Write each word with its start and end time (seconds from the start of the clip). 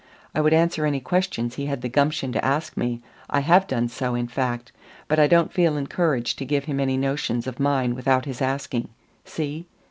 I 0.33 0.41
would 0.41 0.51
answer 0.51 0.83
any 0.87 0.99
questions 0.99 1.53
he 1.53 1.67
had 1.67 1.81
the 1.83 1.87
gumption 1.87 2.31
to 2.31 2.43
ask 2.43 2.75
me 2.75 3.03
I 3.29 3.41
have 3.41 3.67
done 3.67 3.87
so, 3.87 4.15
in 4.15 4.27
fact 4.27 4.71
but 5.07 5.19
I 5.19 5.27
don't 5.27 5.53
feel 5.53 5.77
encouraged 5.77 6.39
to 6.39 6.43
give 6.45 6.63
him 6.65 6.79
any 6.79 6.97
notions 6.97 7.45
of 7.45 7.59
mine 7.59 7.93
without 7.93 8.25
his 8.25 8.41
asking. 8.41 8.87
See?" 9.25 9.67